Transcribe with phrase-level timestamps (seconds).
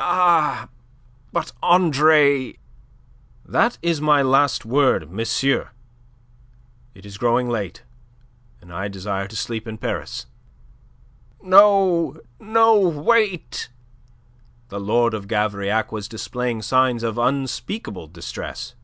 [0.00, 0.68] "Ah!
[1.32, 2.56] But, Andre..."
[3.44, 5.70] "That is my last word, monsieur.
[6.96, 7.84] It is growing late,
[8.60, 10.26] and I desire to sleep in Paris."
[11.40, 12.76] "No, no!
[12.76, 13.68] Wait!"
[14.68, 18.74] The Lord of Gavrillac was displaying signs of unspeakable distress.